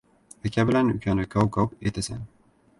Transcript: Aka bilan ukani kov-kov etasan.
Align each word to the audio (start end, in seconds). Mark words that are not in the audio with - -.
Aka 0.49 0.65
bilan 0.69 0.89
ukani 0.95 1.27
kov-kov 1.37 1.79
etasan. 1.91 2.29